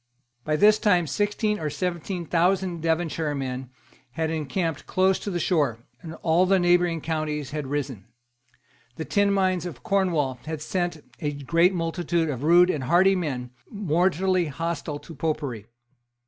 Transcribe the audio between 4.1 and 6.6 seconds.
had encamped close to the shore; and all the